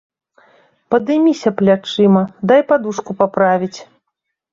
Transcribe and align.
Падыміся 0.93 1.49
плячыма, 1.59 2.23
дай 2.53 2.61
падушку 2.71 3.11
паправіць. 3.21 3.79